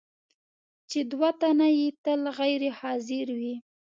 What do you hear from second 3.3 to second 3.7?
وي.